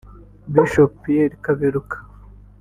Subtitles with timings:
[0.53, 1.97] Bishop Pierre Kaberuka